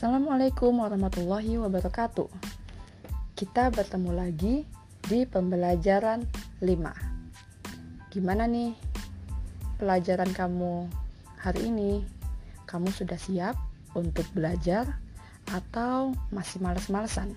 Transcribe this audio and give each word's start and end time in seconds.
Assalamualaikum 0.00 0.80
warahmatullahi 0.80 1.60
wabarakatuh. 1.60 2.24
Kita 3.36 3.68
bertemu 3.68 4.16
lagi 4.16 4.64
di 5.04 5.28
pembelajaran 5.28 6.24
5. 6.64 8.08
Gimana 8.08 8.48
nih 8.48 8.72
pelajaran 9.76 10.32
kamu 10.32 10.88
hari 11.36 11.68
ini? 11.68 12.00
Kamu 12.64 12.88
sudah 12.88 13.20
siap 13.20 13.60
untuk 13.92 14.24
belajar 14.32 14.88
atau 15.52 16.16
masih 16.32 16.64
males-malesan? 16.64 17.36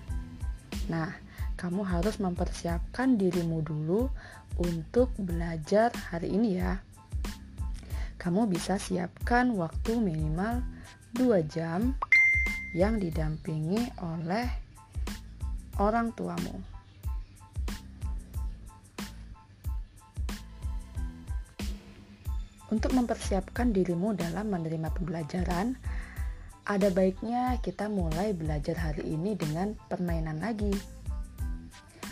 Nah, 0.88 1.12
kamu 1.60 1.84
harus 1.84 2.16
mempersiapkan 2.16 3.20
dirimu 3.20 3.60
dulu 3.60 4.08
untuk 4.56 5.12
belajar 5.20 5.92
hari 6.08 6.32
ini 6.32 6.64
ya. 6.64 6.80
Kamu 8.16 8.48
bisa 8.48 8.80
siapkan 8.80 9.52
waktu 9.52 10.00
minimal 10.00 10.64
2 11.12 11.44
jam 11.44 11.92
yang 12.74 12.98
didampingi 12.98 13.78
oleh 14.02 14.46
orang 15.78 16.10
tuamu. 16.12 16.74
Untuk 22.74 22.90
mempersiapkan 22.90 23.70
dirimu 23.70 24.18
dalam 24.18 24.50
menerima 24.50 24.90
pembelajaran, 24.90 25.78
ada 26.66 26.88
baiknya 26.90 27.62
kita 27.62 27.86
mulai 27.86 28.34
belajar 28.34 28.74
hari 28.74 29.14
ini 29.14 29.38
dengan 29.38 29.78
permainan 29.86 30.42
lagi. 30.42 30.74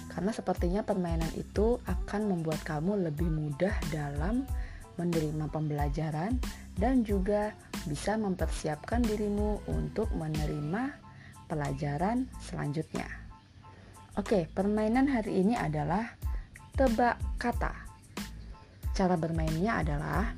Karena 0.07 0.31
sepertinya 0.31 0.87
permainan 0.87 1.35
itu 1.35 1.83
akan 1.89 2.31
membuat 2.31 2.63
kamu 2.63 3.11
lebih 3.11 3.27
mudah 3.27 3.75
dalam 3.91 4.47
menerima 5.01 5.49
pembelajaran 5.51 6.37
dan 6.79 7.03
juga 7.03 7.57
bisa 7.87 8.15
mempersiapkan 8.15 9.03
dirimu 9.03 9.63
untuk 9.71 10.11
menerima 10.15 10.97
pelajaran 11.51 12.31
selanjutnya. 12.41 13.07
Oke, 14.17 14.45
permainan 14.53 15.09
hari 15.09 15.41
ini 15.41 15.57
adalah 15.57 16.05
tebak 16.77 17.17
kata. 17.41 17.73
Cara 18.93 19.17
bermainnya 19.17 19.81
adalah 19.81 20.37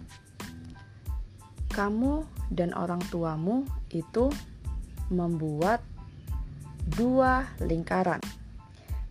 kamu 1.75 2.23
dan 2.55 2.70
orang 2.78 3.03
tuamu 3.11 3.67
itu 3.91 4.31
membuat 5.11 5.83
dua 6.95 7.51
lingkaran 7.58 8.23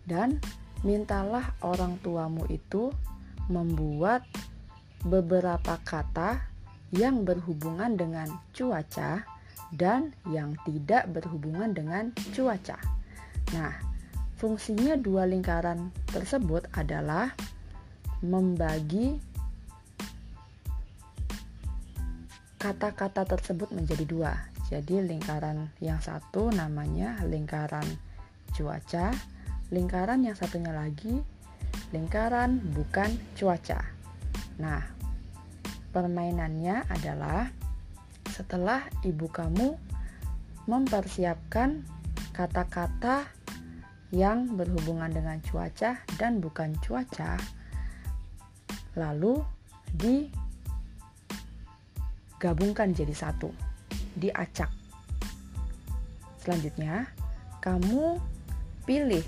dan 0.08 0.40
mintalah 0.80 1.52
orang 1.60 2.00
tuamu 2.00 2.48
itu 2.48 2.88
membuat 3.52 4.24
beberapa 5.04 5.76
kata 5.84 6.53
yang 6.92 7.24
berhubungan 7.24 7.96
dengan 7.96 8.28
cuaca 8.52 9.24
dan 9.74 10.12
yang 10.28 10.58
tidak 10.68 11.08
berhubungan 11.10 11.72
dengan 11.72 12.12
cuaca. 12.36 12.78
Nah, 13.56 13.72
fungsinya 14.36 14.98
dua 15.00 15.24
lingkaran 15.24 15.88
tersebut 16.10 16.68
adalah 16.76 17.32
membagi 18.20 19.18
kata-kata 22.60 23.28
tersebut 23.28 23.72
menjadi 23.72 24.04
dua. 24.08 24.32
Jadi 24.72 25.04
lingkaran 25.04 25.68
yang 25.84 26.00
satu 26.00 26.48
namanya 26.48 27.20
lingkaran 27.28 27.84
cuaca, 28.56 29.12
lingkaran 29.68 30.24
yang 30.24 30.36
satunya 30.38 30.72
lagi 30.72 31.20
lingkaran 31.90 32.58
bukan 32.74 33.10
cuaca. 33.38 33.82
Nah, 34.58 34.93
Permainannya 35.94 36.90
adalah 36.90 37.46
setelah 38.34 38.82
ibu 39.06 39.30
kamu 39.30 39.78
mempersiapkan 40.66 41.86
kata-kata 42.34 43.30
yang 44.10 44.58
berhubungan 44.58 45.14
dengan 45.14 45.38
cuaca 45.38 46.02
dan 46.18 46.42
bukan 46.42 46.74
cuaca, 46.82 47.38
lalu 48.98 49.38
digabungkan 49.94 52.90
jadi 52.90 53.14
satu, 53.14 53.54
diacak. 54.18 54.74
Selanjutnya, 56.42 57.06
kamu 57.62 58.18
pilih 58.82 59.22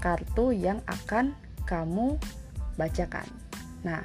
kartu 0.00 0.56
yang 0.56 0.80
akan 0.88 1.36
kamu 1.68 2.16
bacakan. 2.74 3.28
Nah, 3.86 4.02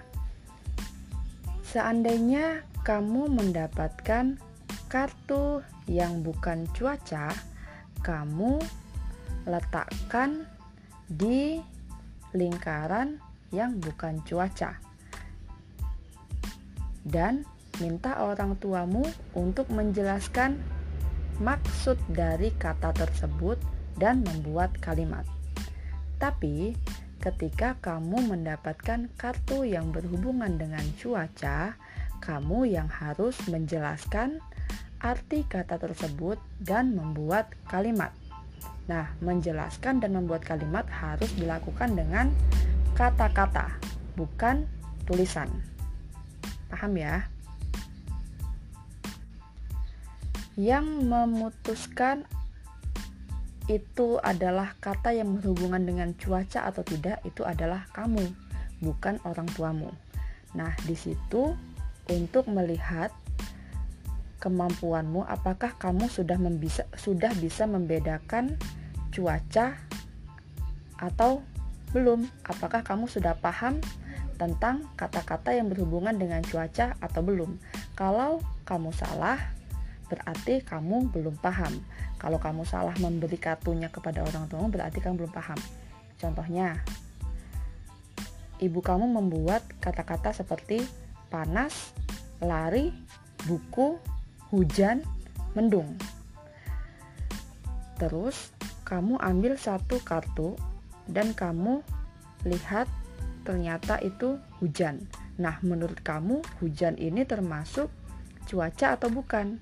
Seandainya 1.67 2.63
kamu 2.87 3.27
mendapatkan 3.27 4.39
kartu 4.87 5.59
yang 5.91 6.23
bukan 6.23 6.63
cuaca, 6.71 7.35
kamu 7.99 8.63
letakkan 9.43 10.47
di 11.11 11.59
lingkaran 12.31 13.19
yang 13.51 13.75
bukan 13.83 14.23
cuaca. 14.23 14.79
Dan 17.03 17.43
minta 17.83 18.19
orang 18.23 18.55
tuamu 18.59 19.03
untuk 19.35 19.67
menjelaskan 19.67 20.59
maksud 21.43 21.99
dari 22.11 22.55
kata 22.55 22.95
tersebut 22.95 23.59
dan 23.99 24.23
membuat 24.23 24.71
kalimat. 24.79 25.27
Tapi 26.15 26.75
ketika 27.27 27.75
kamu 27.83 28.23
mendapatkan 28.23 29.11
kartu 29.19 29.67
yang 29.67 29.91
berhubungan 29.91 30.55
dengan 30.55 30.79
cuaca, 30.95 31.75
kamu 32.23 32.71
yang 32.71 32.87
harus 32.87 33.35
menjelaskan 33.51 34.39
arti 35.03 35.43
kata 35.43 35.75
tersebut 35.75 36.39
dan 36.63 36.95
membuat 36.95 37.51
kalimat. 37.67 38.15
Nah, 38.87 39.11
menjelaskan 39.19 39.99
dan 39.99 40.15
membuat 40.15 40.47
kalimat 40.47 40.87
harus 40.87 41.27
dilakukan 41.35 41.99
dengan 41.99 42.31
kata-kata, 42.95 43.75
bukan 44.15 44.63
tulisan. 45.03 45.51
Paham 46.71 46.95
ya? 46.95 47.27
Yang 50.55 50.87
memutuskan 51.03 52.23
itu 53.67 54.15
adalah 54.23 54.79
kata 54.79 55.11
yang 55.11 55.35
berhubungan 55.35 55.83
dengan 55.83 56.15
cuaca 56.15 56.63
atau 56.71 56.87
tidak 56.87 57.19
itu 57.27 57.43
adalah 57.43 57.83
kamu, 57.91 58.23
bukan 58.79 59.19
orang 59.27 59.47
tuamu. 59.51 59.91
Nah, 60.55 60.71
di 60.87 60.95
situ 60.95 61.51
untuk 62.07 62.47
melihat 62.47 63.11
kemampuanmu 64.39 65.27
apakah 65.27 65.75
kamu 65.75 66.07
sudah 66.07 66.39
membisa, 66.39 66.87
sudah 66.95 67.33
bisa 67.35 67.67
membedakan 67.67 68.55
cuaca 69.11 69.75
atau 70.95 71.43
belum? 71.91 72.23
Apakah 72.47 72.87
kamu 72.87 73.11
sudah 73.11 73.35
paham 73.35 73.83
tentang 74.39 74.85
kata-kata 74.95 75.51
yang 75.51 75.67
berhubungan 75.67 76.15
dengan 76.15 76.39
cuaca 76.45 76.95
atau 77.03 77.19
belum? 77.19 77.59
Kalau 77.97 78.39
kamu 78.63 78.95
salah, 78.95 79.39
berarti 80.07 80.63
kamu 80.63 81.11
belum 81.11 81.35
paham. 81.43 81.73
Kalau 82.17 82.41
kamu 82.41 82.65
salah 82.65 82.97
memberi 82.97 83.37
kartunya 83.37 83.93
kepada 83.93 84.25
orang 84.25 84.49
tuamu 84.49 84.73
berarti 84.73 84.97
kamu 84.97 85.25
belum 85.25 85.33
paham. 85.33 85.59
Contohnya, 86.17 86.81
ibu 88.57 88.81
kamu 88.81 89.05
membuat 89.05 89.61
kata-kata 89.77 90.33
seperti 90.33 90.81
panas, 91.29 91.93
lari, 92.41 92.89
buku, 93.45 94.01
hujan, 94.49 95.05
mendung. 95.53 95.93
Terus, 98.01 98.53
kamu 98.81 99.21
ambil 99.21 99.59
satu 99.59 100.01
kartu 100.01 100.57
dan 101.05 101.37
kamu 101.37 101.85
lihat 102.45 102.89
ternyata 103.45 104.01
itu 104.01 104.41
hujan. 104.59 105.05
Nah, 105.37 105.61
menurut 105.61 106.01
kamu 106.01 106.41
hujan 106.63 106.97
ini 106.97 107.23
termasuk 107.29 107.93
cuaca 108.49 108.97
atau 108.97 109.09
bukan? 109.13 109.61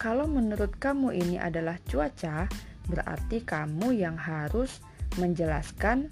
Kalau 0.00 0.24
menurut 0.28 0.76
kamu 0.80 1.12
ini 1.16 1.36
adalah 1.36 1.76
cuaca, 1.88 2.48
berarti 2.88 3.44
kamu 3.44 3.96
yang 3.96 4.16
harus 4.16 4.80
menjelaskan 5.20 6.08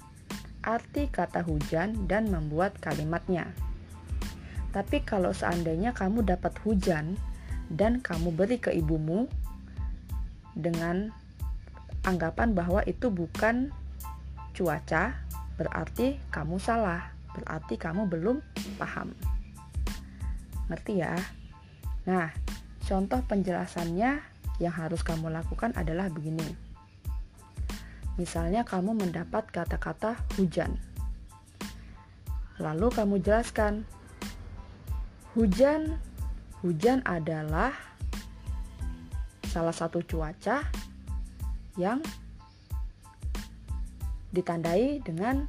arti 0.61 1.09
kata 1.09 1.41
hujan 1.41 2.05
dan 2.05 2.29
membuat 2.29 2.77
kalimatnya. 2.85 3.49
Tapi 4.71 5.03
kalau 5.03 5.35
seandainya 5.35 5.91
kamu 5.91 6.23
dapat 6.23 6.55
hujan 6.63 7.17
dan 7.73 7.99
kamu 7.99 8.31
beri 8.35 8.59
ke 8.61 8.71
ibumu 8.71 9.27
dengan 10.55 11.11
anggapan 12.07 12.55
bahwa 12.55 12.85
itu 12.87 13.11
bukan 13.11 13.75
cuaca, 14.55 15.17
berarti 15.59 16.21
kamu 16.31 16.61
salah, 16.61 17.11
berarti 17.35 17.75
kamu 17.81 18.07
belum 18.07 18.37
paham. 18.79 19.17
Ngerti 20.71 21.03
ya? 21.03 21.19
Nah, 22.07 22.31
Contoh 22.91 23.23
penjelasannya 23.23 24.19
yang 24.59 24.75
harus 24.75 25.07
kamu 25.07 25.31
lakukan 25.31 25.71
adalah 25.79 26.11
begini. 26.11 26.43
Misalnya 28.19 28.67
kamu 28.67 28.99
mendapat 28.99 29.47
kata-kata 29.47 30.19
hujan. 30.35 30.75
Lalu 32.59 32.91
kamu 32.91 33.23
jelaskan, 33.23 33.87
hujan, 35.39 36.03
hujan 36.67 36.99
adalah 37.07 37.71
salah 39.47 39.71
satu 39.71 40.03
cuaca 40.03 40.67
yang 41.79 42.03
ditandai 44.35 44.99
dengan 45.07 45.47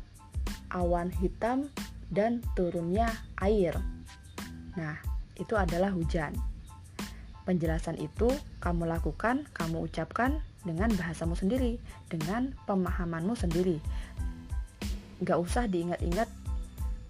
awan 0.69 1.09
hitam 1.09 1.73
dan 2.13 2.45
turunnya 2.53 3.09
air. 3.41 3.73
Nah, 4.77 5.01
itu 5.41 5.57
adalah 5.57 5.89
hujan. 5.89 6.50
Penjelasan 7.41 7.97
itu 7.97 8.29
kamu 8.61 8.85
lakukan, 8.85 9.49
kamu 9.57 9.89
ucapkan 9.89 10.45
dengan 10.61 10.93
bahasamu 10.93 11.33
sendiri, 11.33 11.81
dengan 12.05 12.53
pemahamanmu 12.69 13.33
sendiri. 13.33 13.81
Gak 15.25 15.37
usah 15.41 15.65
diingat-ingat 15.65 16.29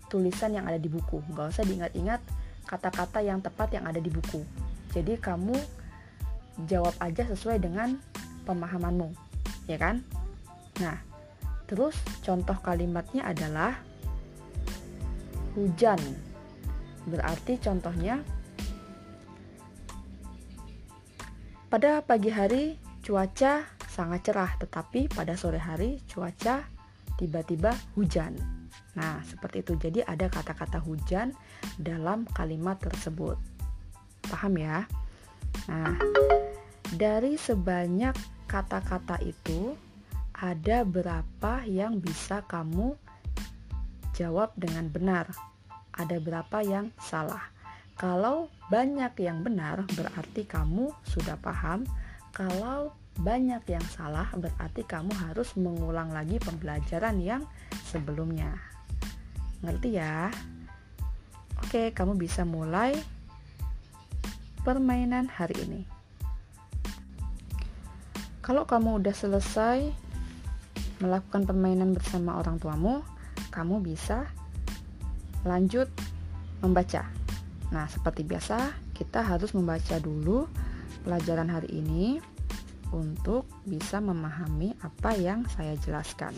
tulisan 0.07 0.56
yang 0.56 0.68
ada 0.68 0.80
di 0.80 0.88
buku, 0.88 1.19
gak 1.36 1.51
usah 1.51 1.63
diingat-ingat 1.68 2.19
kata-kata 2.63 3.19
yang 3.19 3.44
tepat 3.44 3.75
yang 3.75 3.83
ada 3.83 4.00
di 4.00 4.07
buku. 4.07 4.44
Jadi 4.95 5.19
kamu 5.19 5.56
jawab 6.68 6.95
aja 7.00 7.27
sesuai 7.27 7.60
dengan 7.60 8.00
pemahamanmu, 8.48 9.12
ya 9.68 9.75
kan? 9.80 10.04
Nah, 10.80 11.00
terus 11.68 11.95
contoh 12.24 12.56
kalimatnya 12.60 13.27
adalah 13.27 13.80
hujan. 15.56 16.00
Berarti 17.07 17.60
contohnya 17.60 18.24
pada 21.72 22.04
pagi 22.04 22.28
hari 22.28 22.76
cuaca 23.00 23.64
sangat 23.88 24.28
cerah, 24.28 24.60
tetapi 24.60 25.08
pada 25.08 25.40
sore 25.40 25.56
hari 25.56 26.04
cuaca 26.04 26.68
tiba-tiba 27.16 27.72
hujan. 27.96 28.36
Nah, 29.00 29.24
seperti 29.24 29.64
itu. 29.64 29.80
Jadi 29.80 30.00
ada 30.04 30.28
kata-kata 30.28 30.84
hujan 30.84 31.32
dalam 31.80 32.28
kalimat 32.36 32.76
tersebut. 32.76 33.40
Paham 34.28 34.60
ya? 34.60 34.84
Nah, 35.72 35.96
dari 36.92 37.40
sebanyak 37.40 38.20
kata-kata 38.52 39.24
itu 39.24 39.72
ada 40.36 40.84
berapa 40.84 41.64
yang 41.64 42.04
bisa 42.04 42.44
kamu 42.52 43.00
jawab 44.12 44.52
dengan 44.60 44.92
benar? 44.92 45.32
Ada 45.96 46.20
berapa 46.20 46.60
yang 46.68 46.92
salah? 47.00 47.48
Kalau 47.96 48.52
banyak 48.72 49.12
yang 49.20 49.44
benar, 49.44 49.84
berarti 50.00 50.48
kamu 50.48 50.96
sudah 51.04 51.36
paham. 51.44 51.84
Kalau 52.32 52.96
banyak 53.20 53.60
yang 53.68 53.84
salah, 53.92 54.32
berarti 54.32 54.88
kamu 54.88 55.12
harus 55.12 55.52
mengulang 55.60 56.16
lagi 56.16 56.40
pembelajaran 56.40 57.20
yang 57.20 57.44
sebelumnya. 57.92 58.56
Ngerti 59.60 60.00
ya? 60.00 60.32
Oke, 61.60 61.92
kamu 61.92 62.16
bisa 62.16 62.48
mulai 62.48 62.96
permainan 64.64 65.28
hari 65.28 65.68
ini. 65.68 65.82
Kalau 68.40 68.64
kamu 68.64 69.04
udah 69.04 69.14
selesai 69.14 69.92
melakukan 71.04 71.44
permainan 71.44 71.92
bersama 71.92 72.40
orang 72.40 72.56
tuamu, 72.56 73.04
kamu 73.52 73.84
bisa 73.84 74.32
lanjut 75.44 75.92
membaca. 76.64 77.21
Nah, 77.72 77.88
seperti 77.88 78.28
biasa, 78.28 78.76
kita 78.92 79.24
harus 79.24 79.56
membaca 79.56 79.96
dulu 79.98 80.46
pelajaran 81.08 81.48
hari 81.48 81.72
ini 81.72 82.20
untuk 82.92 83.48
bisa 83.64 84.04
memahami 84.04 84.76
apa 84.84 85.16
yang 85.16 85.48
saya 85.56 85.80
jelaskan. 85.80 86.36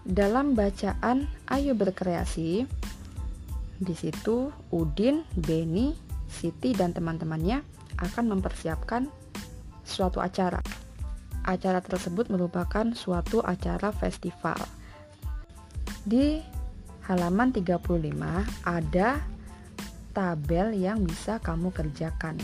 Dalam 0.00 0.56
bacaan 0.56 1.28
Ayo 1.52 1.76
Berkreasi, 1.76 2.64
di 3.80 3.94
situ 3.94 4.48
Udin, 4.72 5.22
Beni, 5.36 5.92
Siti 6.30 6.72
dan 6.72 6.96
teman-temannya 6.96 7.60
akan 8.00 8.24
mempersiapkan 8.32 9.12
suatu 9.84 10.24
acara. 10.24 10.64
Acara 11.44 11.84
tersebut 11.84 12.32
merupakan 12.32 12.86
suatu 12.96 13.44
acara 13.44 13.92
festival. 13.92 14.56
Di 16.00 16.40
halaman 17.10 17.50
35 17.50 17.90
ada 18.62 19.18
tabel 20.14 20.78
yang 20.78 21.02
bisa 21.02 21.42
kamu 21.42 21.74
kerjakan. 21.74 22.38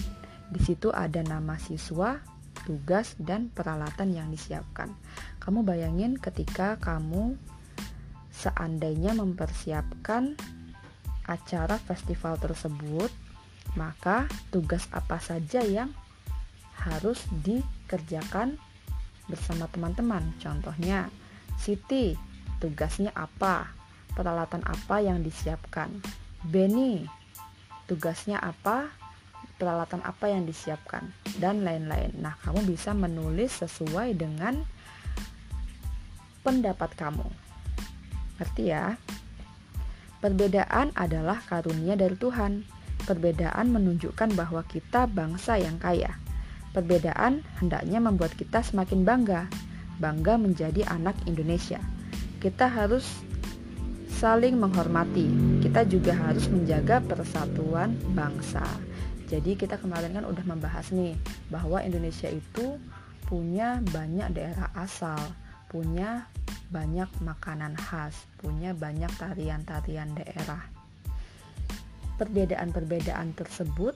Di 0.51 0.59
situ 0.59 0.91
ada 0.91 1.23
nama 1.23 1.55
siswa, 1.55 2.19
tugas, 2.67 3.15
dan 3.15 3.47
peralatan 3.47 4.11
yang 4.11 4.27
disiapkan. 4.27 4.91
Kamu 5.39 5.63
bayangin 5.63 6.19
ketika 6.19 6.83
kamu 6.83 7.39
seandainya 8.35 9.15
mempersiapkan 9.15 10.35
acara 11.31 11.79
festival 11.87 12.35
tersebut, 12.43 13.15
maka 13.79 14.27
tugas 14.51 14.91
apa 14.91 15.23
saja 15.23 15.63
yang 15.63 15.95
harus 16.75 17.23
dikerjakan 17.47 18.59
bersama 19.31 19.71
teman-teman. 19.71 20.35
Contohnya, 20.43 21.07
Siti, 21.55 22.19
tugasnya 22.59 23.15
apa? 23.15 23.86
Peralatan 24.17 24.65
apa 24.65 25.05
yang 25.05 25.21
disiapkan? 25.21 25.93
Benny, 26.41 27.05
tugasnya 27.85 28.41
apa? 28.41 28.89
Peralatan 29.61 30.01
apa 30.09 30.33
yang 30.33 30.49
disiapkan? 30.49 31.13
Dan 31.37 31.69
lain-lain. 31.69 32.17
Nah, 32.17 32.33
kamu 32.41 32.65
bisa 32.65 32.97
menulis 32.97 33.61
sesuai 33.61 34.17
dengan 34.17 34.65
pendapat 36.41 36.97
kamu. 36.97 37.29
Ngerti 38.41 38.65
ya? 38.73 38.97
Perbedaan 40.25 40.97
adalah 40.97 41.45
karunia 41.45 41.93
dari 41.93 42.17
Tuhan. 42.17 42.65
Perbedaan 43.05 43.69
menunjukkan 43.69 44.33
bahwa 44.33 44.65
kita 44.65 45.05
bangsa 45.05 45.61
yang 45.61 45.77
kaya. 45.77 46.17
Perbedaan 46.73 47.45
hendaknya 47.61 48.01
membuat 48.01 48.33
kita 48.33 48.65
semakin 48.65 49.05
bangga, 49.05 49.49
bangga 50.01 50.41
menjadi 50.41 50.89
anak 50.89 51.17
Indonesia. 51.29 51.81
Kita 52.41 52.69
harus 52.69 53.05
saling 54.17 54.57
menghormati. 54.57 55.29
Kita 55.61 55.85
juga 55.85 56.17
harus 56.17 56.49
menjaga 56.49 57.05
persatuan 57.05 57.93
bangsa. 58.17 58.65
Jadi 59.29 59.61
kita 59.61 59.77
kemarin 59.77 60.17
kan 60.17 60.25
udah 60.25 60.45
membahas 60.49 60.89
nih 60.89 61.13
bahwa 61.53 61.85
Indonesia 61.85 62.33
itu 62.33 62.81
punya 63.29 63.85
banyak 63.93 64.33
daerah 64.33 64.73
asal, 64.73 65.21
punya 65.69 66.25
banyak 66.73 67.11
makanan 67.21 67.77
khas, 67.77 68.17
punya 68.41 68.73
banyak 68.73 69.13
tarian-tarian 69.21 70.09
daerah. 70.17 70.65
Perbedaan-perbedaan 72.17 73.37
tersebut 73.37 73.93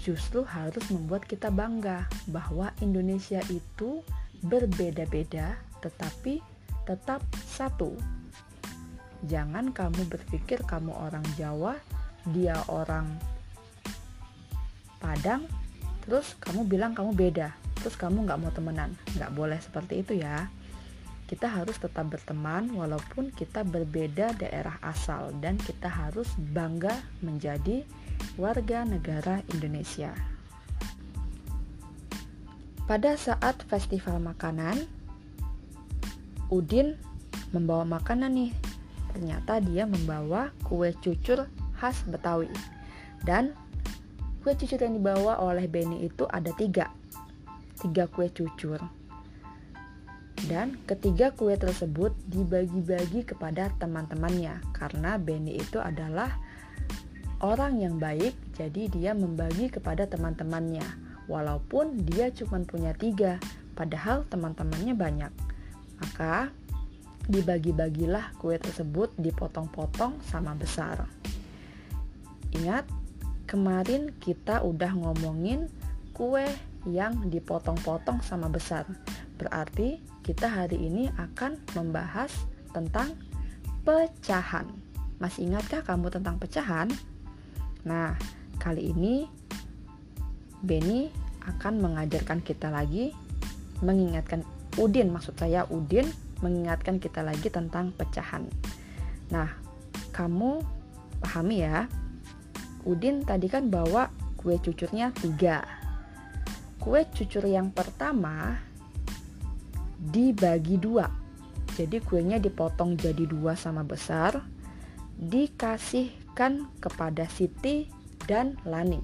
justru 0.00 0.48
harus 0.48 0.86
membuat 0.88 1.28
kita 1.28 1.52
bangga 1.52 2.08
bahwa 2.32 2.72
Indonesia 2.80 3.44
itu 3.52 4.00
berbeda-beda 4.40 5.60
tetapi 5.84 6.40
tetap 6.88 7.20
satu. 7.44 7.92
Jangan 9.24 9.72
kamu 9.72 10.04
berpikir 10.12 10.60
kamu 10.68 10.92
orang 10.92 11.24
Jawa, 11.40 11.80
dia 12.28 12.60
orang 12.68 13.08
Padang, 15.00 15.48
terus 16.04 16.34
kamu 16.42 16.66
bilang 16.68 16.92
kamu 16.92 17.14
beda, 17.14 17.54
terus 17.80 17.94
kamu 17.96 18.28
nggak 18.28 18.40
mau 18.42 18.52
temenan. 18.52 18.92
Nggak 19.16 19.32
boleh 19.32 19.58
seperti 19.62 20.04
itu 20.04 20.20
ya 20.20 20.50
kita 21.26 21.50
harus 21.50 21.74
tetap 21.82 22.06
berteman 22.06 22.70
walaupun 22.70 23.34
kita 23.34 23.66
berbeda 23.66 24.38
daerah 24.38 24.78
asal 24.78 25.34
dan 25.42 25.58
kita 25.58 25.90
harus 25.90 26.30
bangga 26.54 27.02
menjadi 27.18 27.82
warga 28.38 28.86
negara 28.86 29.42
Indonesia. 29.50 30.14
Pada 32.86 33.18
saat 33.18 33.58
festival 33.66 34.22
makanan, 34.22 34.86
Udin 36.46 36.94
membawa 37.50 37.82
makanan 37.82 38.30
nih. 38.38 38.54
Ternyata 39.16 39.64
dia 39.64 39.88
membawa 39.88 40.52
kue 40.60 40.92
cucur 41.00 41.48
khas 41.80 42.04
Betawi. 42.04 42.52
Dan 43.24 43.56
kue 44.44 44.52
cucur 44.52 44.76
yang 44.76 45.00
dibawa 45.00 45.40
oleh 45.40 45.64
Benny 45.64 46.04
itu 46.04 46.28
ada 46.28 46.52
tiga. 46.52 46.92
Tiga 47.80 48.04
kue 48.12 48.28
cucur 48.28 48.84
dan 50.44 50.76
ketiga 50.84 51.32
kue 51.32 51.56
tersebut 51.56 52.12
dibagi-bagi 52.28 53.24
kepada 53.24 53.72
teman-temannya 53.80 54.60
karena 54.76 55.16
Benny 55.16 55.56
itu 55.56 55.80
adalah 55.80 56.36
orang 57.40 57.80
yang 57.80 57.96
baik 57.96 58.36
jadi 58.52 58.92
dia 58.92 59.12
membagi 59.16 59.72
kepada 59.72 60.04
teman-temannya 60.04 60.84
walaupun 61.24 62.04
dia 62.04 62.28
cuma 62.36 62.60
punya 62.68 62.92
tiga 62.92 63.40
padahal 63.72 64.28
teman-temannya 64.28 64.92
banyak 64.92 65.32
maka 66.04 66.52
dibagi-bagilah 67.26 68.38
kue 68.38 68.56
tersebut 68.58 69.14
dipotong-potong 69.18 70.22
sama 70.26 70.54
besar 70.54 71.06
ingat 72.54 72.86
kemarin 73.46 74.14
kita 74.22 74.62
udah 74.62 74.94
ngomongin 74.94 75.70
kue 76.14 76.46
yang 76.86 77.28
dipotong-potong 77.28 78.22
sama 78.22 78.46
besar 78.46 78.86
berarti 79.36 80.00
kita 80.26 80.50
hari 80.50 80.90
ini 80.90 81.06
akan 81.14 81.54
membahas 81.78 82.34
tentang 82.74 83.14
pecahan. 83.86 84.66
Masih 85.22 85.46
ingatkah 85.46 85.86
kamu 85.86 86.10
tentang 86.10 86.42
pecahan? 86.42 86.90
Nah, 87.86 88.18
kali 88.58 88.90
ini 88.90 89.30
Benny 90.60 91.06
akan 91.46 91.78
mengajarkan 91.78 92.42
kita 92.42 92.74
lagi 92.74 93.14
mengingatkan 93.78 94.42
Udin 94.76 95.14
maksud 95.14 95.38
saya 95.38 95.62
Udin 95.70 96.10
mengingatkan 96.44 97.00
kita 97.00 97.24
lagi 97.24 97.48
tentang 97.48 97.92
pecahan. 97.96 98.48
Nah, 99.32 99.50
kamu 100.12 100.60
pahami 101.20 101.56
ya. 101.64 101.88
Udin 102.86 103.26
tadi 103.26 103.50
kan 103.50 103.66
bawa 103.66 104.08
kue 104.38 104.60
cucurnya 104.62 105.10
tiga. 105.16 105.66
Kue 106.78 107.02
cucur 107.10 107.42
yang 107.48 107.74
pertama 107.74 108.62
dibagi 109.98 110.78
dua. 110.78 111.10
Jadi 111.76 112.00
kuenya 112.00 112.40
dipotong 112.40 112.96
jadi 112.96 113.26
dua 113.28 113.52
sama 113.58 113.84
besar, 113.84 114.40
dikasihkan 115.18 116.72
kepada 116.80 117.28
Siti 117.28 117.90
dan 118.24 118.56
Lani. 118.64 119.02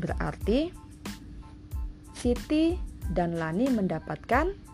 Berarti 0.00 0.72
Siti 2.16 2.78
dan 3.12 3.36
Lani 3.36 3.68
mendapatkan 3.68 4.69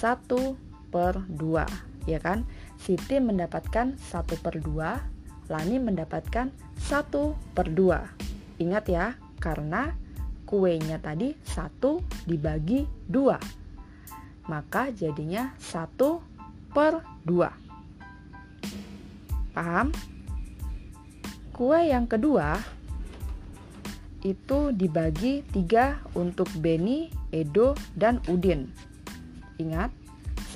1 0.00 0.88
per 0.88 1.28
2 1.28 2.08
ya 2.08 2.16
kan 2.16 2.48
Siti 2.80 3.20
mendapatkan 3.20 4.00
1 4.00 4.40
per 4.40 4.64
2 4.64 5.52
Lani 5.52 5.76
mendapatkan 5.76 6.48
1 6.88 7.52
per 7.52 7.68
2 7.68 8.64
ingat 8.64 8.84
ya 8.88 9.20
karena 9.36 9.92
kuenya 10.48 10.96
tadi 10.96 11.36
1 11.44 11.68
dibagi 12.24 12.88
2 13.12 14.48
maka 14.48 14.88
jadinya 14.88 15.52
1 15.60 15.84
per 16.72 17.04
2 17.28 19.52
paham? 19.52 19.92
kue 21.52 21.92
yang 21.92 22.08
kedua 22.08 22.56
itu 24.20 24.68
dibagi 24.76 25.40
tiga 25.48 25.96
untuk 26.12 26.48
Beni, 26.60 27.08
Edo, 27.32 27.72
dan 27.96 28.20
Udin. 28.28 28.68
Ingat, 29.60 29.92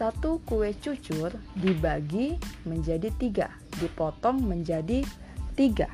satu 0.00 0.40
kue 0.48 0.72
cucur 0.80 1.36
dibagi 1.52 2.40
menjadi 2.64 3.12
tiga, 3.20 3.52
dipotong 3.76 4.40
menjadi 4.40 5.04
tiga. 5.52 5.92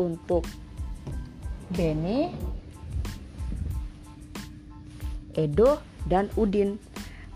Untuk 0.00 0.48
Beni, 1.68 2.32
Edo, 5.36 5.84
dan 6.08 6.32
Udin. 6.40 6.80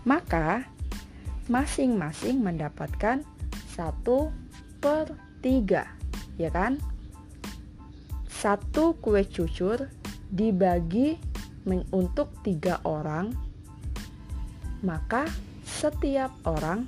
Maka 0.03 0.65
masing-masing 1.45 2.41
mendapatkan 2.41 3.21
satu 3.77 4.33
per 4.81 5.13
tiga, 5.45 5.85
ya 6.41 6.49
kan? 6.49 6.81
satu 8.39 8.95
kue 9.03 9.27
cucur 9.27 9.91
dibagi 10.31 11.19
untuk 11.91 12.31
tiga 12.39 12.79
orang, 12.87 13.35
maka 14.83 15.27
setiap 15.65 16.31
orang 16.47 16.87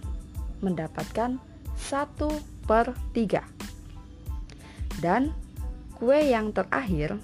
mendapatkan 0.63 1.37
satu 1.75 2.31
per 2.63 2.93
tiga. 3.11 3.43
Dan 5.01 5.33
kue 5.97 6.29
yang 6.29 6.53
terakhir, 6.53 7.17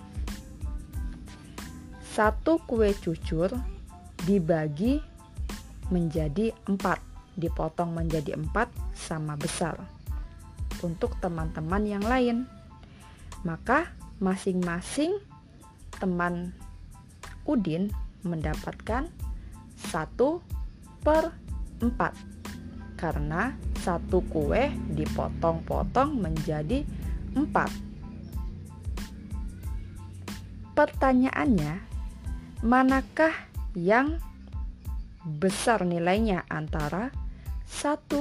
satu 2.18 2.58
kue 2.66 2.92
cucur 2.98 3.54
dibagi 4.26 4.98
menjadi 5.94 6.52
empat, 6.66 7.00
dipotong 7.38 7.94
menjadi 7.94 8.34
empat 8.36 8.74
sama 8.98 9.38
besar 9.38 9.78
untuk 10.82 11.16
teman-teman 11.22 11.84
yang 11.86 12.04
lain. 12.04 12.50
Maka 13.46 13.94
masing-masing 14.18 15.22
teman 16.02 16.52
Udin 17.48 17.94
mendapatkan 18.26 19.08
satu 19.78 20.42
per 21.08 21.32
empat 21.80 22.12
karena 23.00 23.56
satu 23.80 24.20
kue 24.28 24.68
dipotong-potong 24.92 26.20
menjadi 26.20 26.84
empat. 27.32 27.72
Pertanyaannya, 30.76 31.80
manakah 32.68 33.32
yang 33.72 34.20
besar 35.24 35.88
nilainya 35.88 36.44
antara 36.52 37.16
1 37.72 38.12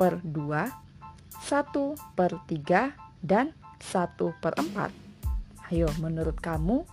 per 0.00 0.24
2, 0.24 0.72
1 1.36 2.16
per 2.16 2.32
3, 2.48 2.96
dan 3.20 3.52
1 3.76 4.40
per 4.40 4.56
4? 4.56 5.68
Ayo, 5.68 5.88
menurut 6.00 6.40
kamu, 6.40 6.88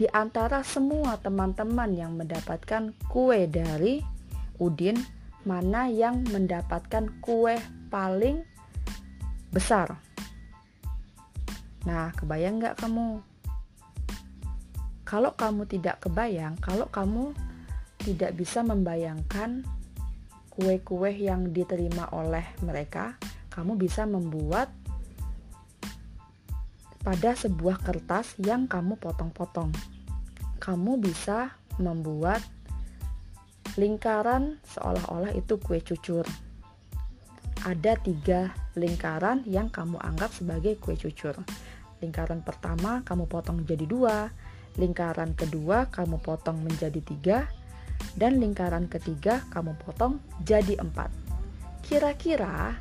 di 0.00 0.08
antara 0.08 0.64
semua 0.64 1.20
teman-teman 1.20 1.92
yang 1.92 2.16
mendapatkan 2.16 2.96
kue 3.12 3.44
dari 3.44 4.17
Udin, 4.58 4.98
mana 5.46 5.86
yang 5.86 6.26
mendapatkan 6.28 7.08
kue 7.22 7.56
paling 7.88 8.42
besar? 9.54 9.98
Nah, 11.86 12.10
kebayang 12.12 12.58
nggak 12.58 12.78
kamu? 12.82 13.22
Kalau 15.08 15.32
kamu 15.32 15.64
tidak 15.64 16.04
kebayang, 16.04 16.58
kalau 16.60 16.84
kamu 16.92 17.32
tidak 18.02 18.36
bisa 18.36 18.60
membayangkan 18.60 19.64
kue-kue 20.52 21.14
yang 21.14 21.54
diterima 21.54 22.10
oleh 22.12 22.44
mereka, 22.60 23.16
kamu 23.48 23.78
bisa 23.78 24.04
membuat 24.04 24.68
pada 27.00 27.32
sebuah 27.32 27.80
kertas 27.80 28.36
yang 28.42 28.68
kamu 28.68 29.00
potong-potong. 29.00 29.72
Kamu 30.60 31.00
bisa 31.00 31.56
membuat 31.78 32.42
lingkaran 33.78 34.58
seolah-olah 34.74 35.30
itu 35.38 35.54
kue 35.62 35.78
cucur. 35.78 36.26
Ada 37.62 37.94
tiga 38.02 38.50
lingkaran 38.74 39.46
yang 39.46 39.70
kamu 39.70 40.02
anggap 40.02 40.34
sebagai 40.34 40.74
kue 40.82 40.98
cucur. 40.98 41.38
Lingkaran 42.02 42.42
pertama 42.42 43.06
kamu 43.06 43.30
potong 43.30 43.62
jadi 43.62 43.86
dua, 43.86 44.34
lingkaran 44.78 45.38
kedua 45.38 45.86
kamu 45.94 46.18
potong 46.18 46.58
menjadi 46.58 46.98
tiga, 47.02 47.38
dan 48.18 48.42
lingkaran 48.42 48.90
ketiga 48.90 49.46
kamu 49.54 49.78
potong 49.86 50.18
jadi 50.42 50.78
empat. 50.82 51.10
Kira-kira 51.86 52.74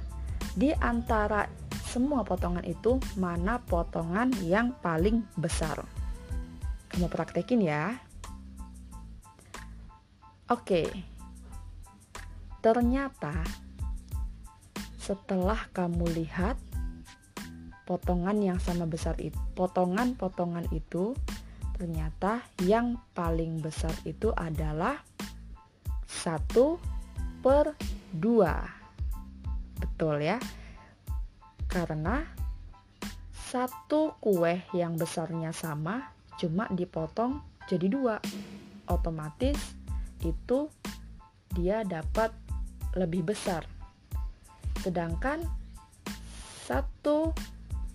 di 0.58 0.74
antara 0.82 1.46
semua 1.86 2.26
potongan 2.26 2.66
itu 2.66 2.98
mana 3.22 3.62
potongan 3.62 4.34
yang 4.42 4.74
paling 4.82 5.22
besar. 5.38 5.82
Kamu 6.90 7.06
praktekin 7.10 7.62
ya. 7.62 8.07
Oke. 10.48 10.88
Ternyata 12.64 13.44
setelah 14.96 15.68
kamu 15.72 16.12
lihat 16.18 16.60
potongan 17.88 18.40
yang 18.44 18.60
sama 18.60 18.84
besar 18.84 19.16
itu, 19.24 19.40
potongan-potongan 19.56 20.68
itu 20.76 21.16
ternyata 21.78 22.44
yang 22.66 23.00
paling 23.16 23.62
besar 23.62 23.94
itu 24.04 24.34
adalah 24.36 25.00
1 26.10 26.50
per 27.40 27.78
2 28.12 28.78
betul 29.78 30.22
ya? 30.22 30.38
Karena 31.66 32.22
satu 33.34 34.18
kue 34.22 34.62
yang 34.78 34.94
besarnya 34.94 35.54
sama 35.54 36.14
cuma 36.38 36.70
dipotong 36.70 37.42
jadi 37.66 37.88
dua. 37.90 38.22
Otomatis 38.88 39.58
itu 40.24 40.70
dia 41.54 41.82
dapat 41.86 42.34
lebih 42.98 43.28
besar. 43.28 43.66
Sedangkan 44.82 45.42
satu 46.66 47.34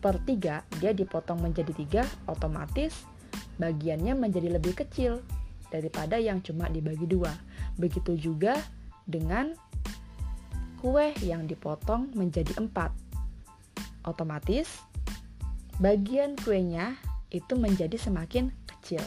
per 0.03 0.19
tiga 0.27 0.67
dia 0.83 0.91
dipotong 0.91 1.39
menjadi 1.39 1.73
tiga 1.75 2.03
otomatis 2.27 3.07
bagiannya 3.61 4.19
menjadi 4.19 4.59
lebih 4.59 4.75
kecil 4.75 5.23
daripada 5.71 6.19
yang 6.19 6.43
cuma 6.43 6.67
dibagi 6.67 7.07
dua. 7.07 7.31
Begitu 7.79 8.19
juga 8.19 8.59
dengan 9.07 9.55
kue 10.83 11.15
yang 11.23 11.47
dipotong 11.47 12.11
menjadi 12.19 12.59
empat. 12.59 12.91
Otomatis 14.03 14.83
bagian 15.79 16.35
kuenya 16.43 16.99
itu 17.31 17.55
menjadi 17.55 17.95
semakin 17.97 18.51
kecil. 18.67 19.03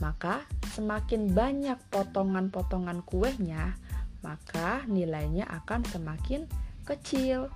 Maka 0.00 0.44
semakin 0.76 1.32
banyak 1.32 1.80
potongan-potongan 1.88 3.00
kuenya, 3.08 3.76
maka 4.20 4.84
nilainya 4.84 5.48
akan 5.48 5.84
semakin 5.88 6.44
kecil. 6.84 7.48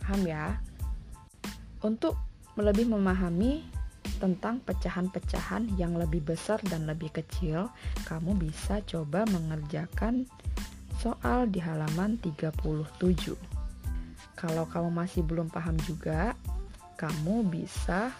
Paham 0.00 0.20
ya? 0.28 0.60
Untuk 1.80 2.20
lebih 2.60 2.92
memahami 2.92 3.64
tentang 4.20 4.62
pecahan-pecahan 4.62 5.74
yang 5.80 5.96
lebih 5.96 6.22
besar 6.22 6.60
dan 6.68 6.84
lebih 6.84 7.10
kecil, 7.12 7.72
kamu 8.06 8.36
bisa 8.36 8.84
coba 8.84 9.26
mengerjakan 9.28 10.28
soal 11.00 11.48
di 11.50 11.58
halaman 11.58 12.16
37. 12.20 13.34
Kalau 14.36 14.64
kamu 14.68 14.88
masih 14.92 15.24
belum 15.24 15.48
paham 15.48 15.76
juga, 15.82 16.36
kamu 17.00 17.48
bisa 17.48 18.12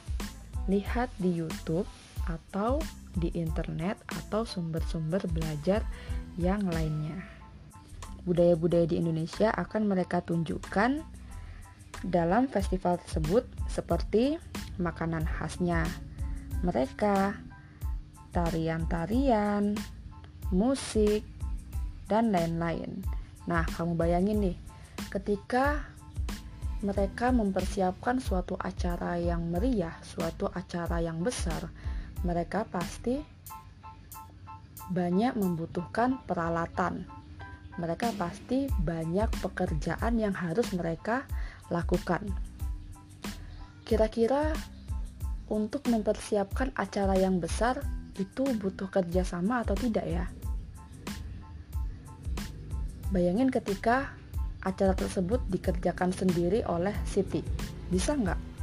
lihat 0.67 1.13
di 1.21 1.45
YouTube 1.45 1.87
atau 2.25 2.81
di 3.15 3.31
internet 3.35 3.99
atau 4.07 4.43
sumber-sumber 4.43 5.25
belajar 5.31 5.87
yang 6.39 6.67
lainnya. 6.67 7.19
Budaya-budaya 8.25 8.89
di 8.89 8.99
Indonesia 8.99 9.53
akan 9.53 9.87
mereka 9.87 10.25
tunjukkan 10.25 11.05
dalam 12.05 12.51
festival 12.51 13.01
tersebut 13.01 13.47
seperti 13.71 14.37
makanan 14.77 15.25
khasnya 15.25 15.87
mereka, 16.65 17.37
tarian-tarian, 18.33 19.77
musik, 20.49 21.23
dan 22.09 22.33
lain-lain. 22.33 23.05
Nah, 23.45 23.69
kamu 23.77 23.93
bayangin 23.97 24.41
nih, 24.41 24.57
ketika 25.13 25.85
mereka 26.81 27.33
mempersiapkan 27.33 28.21
suatu 28.21 28.57
acara 28.61 29.21
yang 29.21 29.49
meriah, 29.49 29.97
suatu 30.05 30.49
acara 30.53 31.01
yang 31.05 31.21
besar, 31.21 31.69
mereka 32.25 32.65
pasti 32.65 33.21
banyak 34.89 35.37
membutuhkan 35.37 36.21
peralatan. 36.25 37.05
Mereka 37.77 38.17
pasti 38.17 38.69
banyak 38.69 39.29
pekerjaan 39.45 40.17
yang 40.17 40.33
harus 40.33 40.73
mereka 40.73 41.29
lakukan. 41.69 42.25
Kira-kira 43.85 44.57
untuk 45.53 45.85
mempersiapkan 45.93 46.73
acara 46.73 47.19
yang 47.21 47.43
besar 47.43 47.85
itu 48.17 48.47
butuh 48.57 48.89
kerjasama 48.89 49.67
atau 49.67 49.77
tidak 49.77 50.07
ya? 50.07 50.25
Bayangin 53.13 53.53
ketika 53.53 54.15
acara 54.65 54.97
tersebut 54.97 55.45
dikerjakan 55.53 56.11
sendiri 56.15 56.65
oleh 56.65 56.95
Siti. 57.05 57.45
Bisa 57.93 58.17
nggak? 58.17 58.54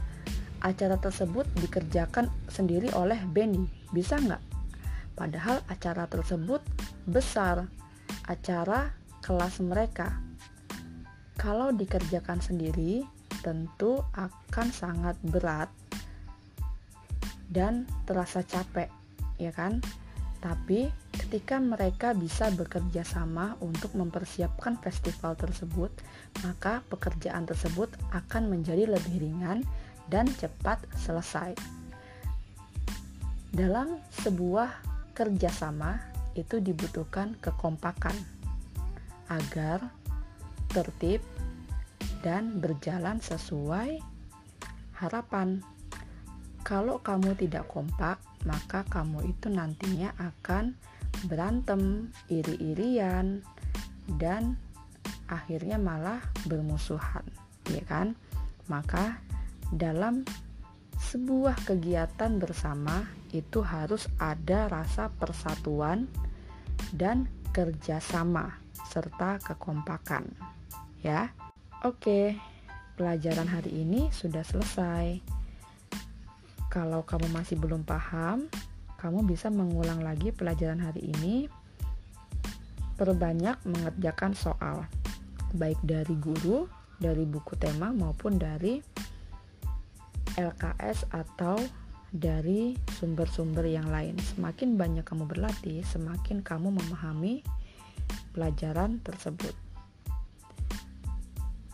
Acara 0.61 0.97
tersebut 1.01 1.49
dikerjakan 1.57 2.29
sendiri 2.45 2.93
oleh 2.93 3.17
Benny. 3.25 3.65
Bisa 3.89 4.21
nggak? 4.21 4.41
Padahal 5.17 5.61
acara 5.65 6.05
tersebut 6.05 6.61
besar. 7.09 7.65
Acara 8.29 8.93
kelas 9.25 9.61
mereka. 9.61 10.21
Kalau 11.37 11.73
dikerjakan 11.73 12.37
sendiri, 12.37 13.01
tentu 13.41 14.05
akan 14.13 14.67
sangat 14.69 15.17
berat 15.25 15.69
dan 17.49 17.89
terasa 18.05 18.45
capek, 18.45 18.87
ya 19.41 19.49
kan? 19.49 19.81
Tapi 20.41 20.89
ketika 21.13 21.61
mereka 21.61 22.17
bisa 22.17 22.49
bekerja 22.49 23.05
sama 23.05 23.53
untuk 23.61 23.93
mempersiapkan 23.93 24.77
festival 24.81 25.37
tersebut, 25.37 25.93
maka 26.41 26.81
pekerjaan 26.89 27.45
tersebut 27.45 27.93
akan 28.09 28.49
menjadi 28.49 28.89
lebih 28.89 29.21
ringan 29.21 29.61
dan 30.11 30.27
cepat 30.27 30.83
selesai. 30.99 31.55
Dalam 33.55 33.97
sebuah 34.21 34.69
kerjasama 35.15 35.95
itu 36.35 36.59
dibutuhkan 36.59 37.35
kekompakan 37.39 38.15
agar 39.31 39.91
tertib 40.71 41.23
dan 42.23 42.59
berjalan 42.59 43.19
sesuai 43.23 43.99
harapan. 44.99 45.63
Kalau 46.61 47.01
kamu 47.01 47.33
tidak 47.35 47.65
kompak, 47.67 48.21
maka 48.45 48.85
kamu 48.85 49.33
itu 49.33 49.49
nantinya 49.49 50.13
akan 50.15 50.77
berantem, 51.25 52.13
iri-irian, 52.29 53.41
dan 54.21 54.55
akhirnya 55.25 55.81
malah 55.81 56.21
bermusuhan, 56.45 57.25
ya 57.67 57.81
kan? 57.89 58.13
Maka 58.69 59.17
dalam 59.71 60.27
sebuah 60.99 61.63
kegiatan 61.65 62.37
bersama 62.37 63.07
itu 63.31 63.63
harus 63.63 64.05
ada 64.19 64.67
rasa 64.67 65.07
persatuan 65.09 66.05
dan 66.91 67.25
kerjasama 67.55 68.59
serta 68.91 69.39
kekompakan, 69.39 70.27
ya. 70.99 71.31
Oke, 71.81 72.37
pelajaran 72.99 73.49
hari 73.49 73.81
ini 73.81 74.11
sudah 74.13 74.43
selesai. 74.43 75.17
Kalau 76.69 77.03
kamu 77.03 77.31
masih 77.33 77.57
belum 77.57 77.83
paham, 77.83 78.47
kamu 79.01 79.25
bisa 79.25 79.49
mengulang 79.49 80.03
lagi 80.03 80.29
pelajaran 80.29 80.79
hari 80.79 81.09
ini. 81.09 81.49
Perbanyak 82.95 83.65
mengerjakan 83.65 84.37
soal, 84.37 84.85
baik 85.57 85.81
dari 85.81 86.13
guru, 86.21 86.69
dari 87.01 87.25
buku 87.25 87.57
tema 87.57 87.89
maupun 87.89 88.37
dari 88.37 88.90
LKS 90.41 91.05
atau 91.13 91.61
dari 92.11 92.75
sumber-sumber 92.99 93.63
yang 93.69 93.87
lain. 93.87 94.19
Semakin 94.19 94.75
banyak 94.75 95.05
kamu 95.07 95.29
berlatih, 95.29 95.85
semakin 95.87 96.43
kamu 96.43 96.73
memahami 96.75 97.45
pelajaran 98.35 98.99
tersebut. 99.05 99.55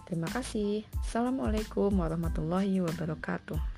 Terima 0.08 0.30
kasih. 0.32 0.88
Assalamualaikum 1.03 1.91
warahmatullahi 1.91 2.80
wabarakatuh. 2.80 3.77